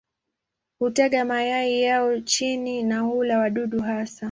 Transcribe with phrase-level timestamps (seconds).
[0.79, 4.19] Hutaga mayai yao chini na hula wadudu hasa.